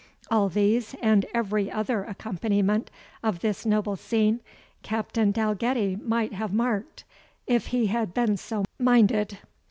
All 0.31 0.49
these, 0.49 0.95
and 0.99 1.27
every 1.31 1.69
other 1.69 2.03
accompaniment 2.03 2.89
of 3.21 3.41
this 3.41 3.67
noble 3.67 3.95
scene, 3.95 4.39
Captain 4.81 5.31
Dalgetty 5.31 5.95
might 5.97 6.33
have 6.33 6.51
marked, 6.55 7.03
if 7.45 7.67
he 7.67 7.85
had 7.85 8.11
been 8.11 8.35
so 8.35 8.65
minded. 8.79 9.37